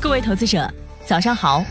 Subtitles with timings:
[0.00, 0.72] 各位投资者，
[1.06, 1.64] 早上好，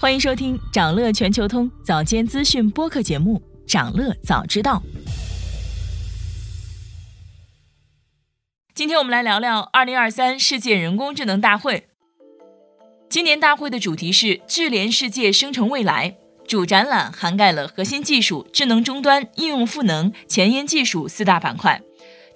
[0.00, 4.82] 欢迎收听长乐全球通早间资讯播客节目《长乐早知道》。
[8.74, 11.88] 今天我们来聊聊二零二三世界人工智能大会。
[13.10, 16.16] 今年大会的主题是“智联世界，生成未来”。
[16.48, 21.82] 主展览涵盖了核心技术、智能终端、应用赋能、前沿技术四大板块。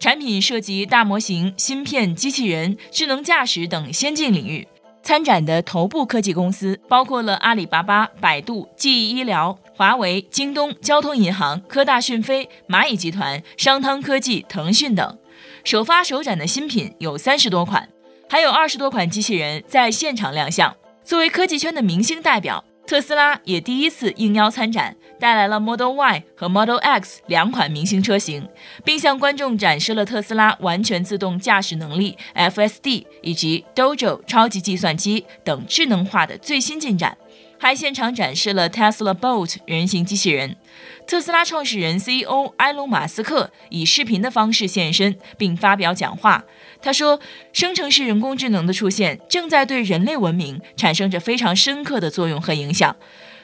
[0.05, 4.69] 产品涉及大模型、芯片、机器人、智能驾驶等先进领域。
[5.03, 15.19] 参展的头部科技公司包括了阿里巴巴、百度、记忆医疗、华为、京东、交通银行、科大讯飞、蚂蚁集团、商汤科技、腾讯等。
[15.65, 17.89] 首发首展的新品有三十多款，
[18.29, 20.77] 还有二十多款机器人在现场亮相。
[21.03, 22.63] 作为科技圈的明星代表。
[22.87, 28.47] 特斯拉也第一次应邀参展，带来了 Model Y 和 Model X 两款明星车型，
[28.85, 37.17] 并向观众展示了特斯拉完全自动驾驶能力、FSD 以及 Dojo 超级计算机等智能化的最新进展。
[37.57, 40.57] 还现场展示了 Tesla Bot 人形机器人。
[41.07, 46.45] 特斯拉创始人 CEO 埃隆·马斯克以视频的方式现身，并发表讲话。
[46.85, 47.19] 他说
[47.55, 52.95] ：“生成式人工智能的出现正在对人类文明产生着非常深刻的作用和影响。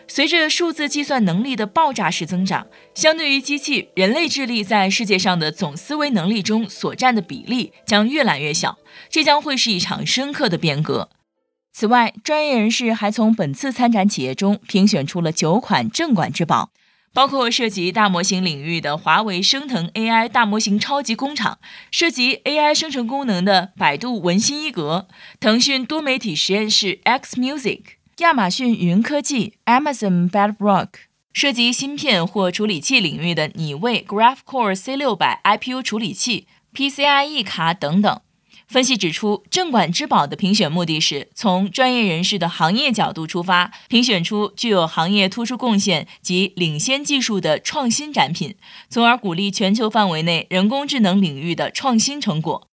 [0.07, 8.77] 随着数字计算能力的爆炸式增长，相对于机器，人类智力在世界上的总思维能力中所占的比例将越来越小。
[9.09, 11.09] 这将会是一场深刻的变革。”
[11.73, 16.73] 此外，专业人士还从本次参展企业中评选出了九款镇馆之宝，
[17.13, 21.59] 包括涉及大模型领域的华为升腾 AI 大模型超级工厂，
[21.91, 25.09] 涉及 AI 生成功能的百度文心一格，
[25.41, 27.81] 腾讯多媒体实验室 X Music，
[28.19, 30.89] 亚马逊云科技 Amazon Bedrock，
[31.33, 38.21] 涉及芯片或处理器领域的拟位 Graphcore C600 IPU 处理器、PCIe 卡等等。
[38.71, 48.55] 分析指出，镇馆之宝的评选目的是从专业人士的行业角度出发，评选出具有行业突出贡献及领先技术的创新展品，
[48.89, 52.69] 从而鼓励全球范围内人工智能领域的创新成果。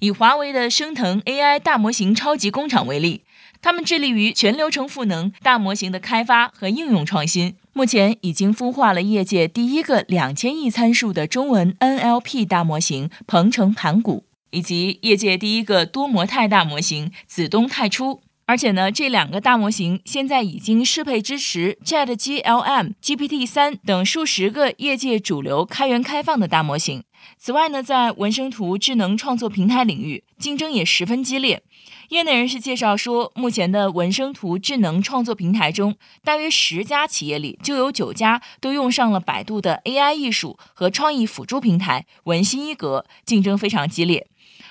[0.00, 3.22] 以华为的升腾 AI 大模型超级工厂为例，
[3.62, 14.27] 他们致力于全流程赋能大模型的开发和应用创新，目前已经孵化了业界第一个两千亿参数的中文 NLP 大模型鹏程盘古。
[14.50, 27.04] 以及业界第一个多模态大模型子东太初，而且呢，这两个大模型现在已经适配支持 ChatGLM、GPT 三等数十个业界主流开源开放的大模型。
[27.36, 31.62] 此外呢，在文生图智能创作平台领域，竞争也十分激烈。
[32.08, 44.26] 业内人士介绍说，目前的文生图智能创作平台中，大约十家企业里就有九家都用上了百度的 AI 艺术和创意辅助平台文心一格，竞争非常激烈。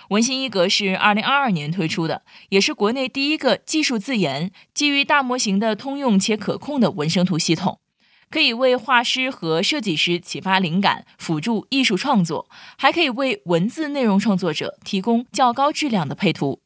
[0.10, 7.80] 文心一格是二零二二年推出的，也是国内第一个技术自研、基于大模型的通用且可控的文生图系统，
[8.30, 16.62] 可以为画师和设计师启发灵感，辅助艺术创作，还可以为文字内容创作者提供较高质量的配图。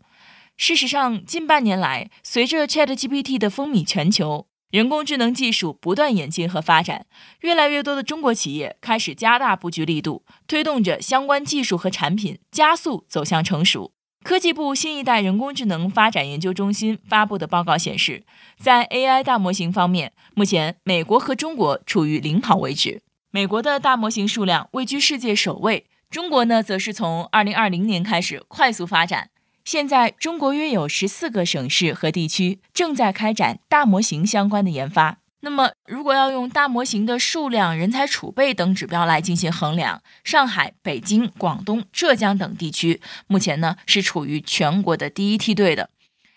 [0.58, 4.46] 事实上，近半年来，随着 ChatGPT 的风靡全球。
[4.72, 7.06] 人工智能技术不断演进和发展，
[7.42, 13.92] 越来越多的中国企业开始加大布局力度，推动着相关技术和产品加速走向成熟。
[14.24, 18.24] 科技部新一代人工智能发展研究中心发布的报告显示，
[18.58, 23.02] 在 AI 大模型方面，目前美国和中国处于领跑位置。
[23.32, 29.32] 美国的大模型数量位居世界首位，中国呢，则是从2020年开始快速发展。
[29.64, 35.20] 现在，中国约有十四个省市和地区正在开展大模型相关的研发。
[35.42, 45.90] 那么，如果要用大模型的数量、人才储备等指标来进行衡量，上海、北京、广东、浙江等地区目前呢是处于全国的第一梯队的。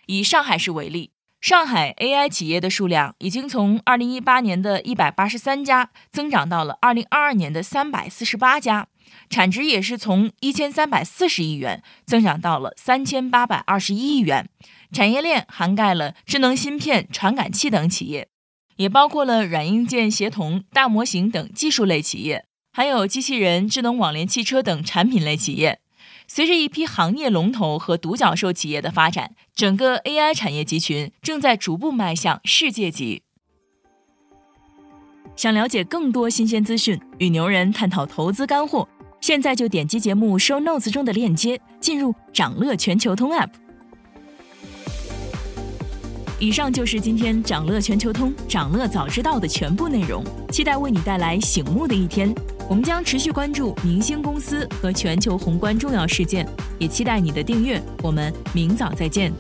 [0.07, 1.11] 以上海市为例，
[1.41, 8.89] 上海 AI 企业的数量已经从二零一八年的一百八十三家增长到了二零二二年的三百四十八家。
[9.29, 14.49] 产值也是从一千三百四十亿元增长到了三千八百二十一亿元，
[14.93, 18.29] 产业链涵盖了智能芯片、传感器等企业，
[18.77, 25.81] 也包括了软硬件协同、大模型等技术类企业，还有机器人、智能网联汽车等产品类企业。
[26.27, 33.23] 随着一批行业龙头和独角兽企业的发展，整个 AI 产业集群正在逐步迈向世界级。
[35.37, 38.89] 想了解更多新鲜资讯，与牛人探讨投资干货。
[39.25, 43.49] 现在就点击节目 show notes 中的链接，进入掌乐全球通 app。
[46.39, 52.35] 以上就是今天掌乐全球通掌乐早知道的全部内容，期待为你带来醒目的一天。
[52.69, 56.47] 我们将持续关注明星公司和全球宏观重要事件，
[56.79, 57.83] 也期待你的订阅。
[58.03, 59.33] 我们明早再见。